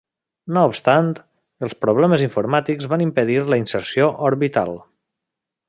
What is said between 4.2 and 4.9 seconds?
orbital.